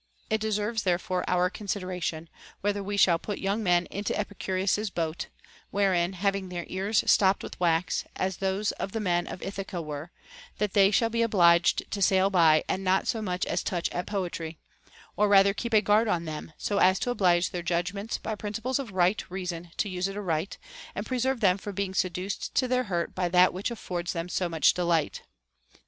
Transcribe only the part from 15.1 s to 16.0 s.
or rather keep a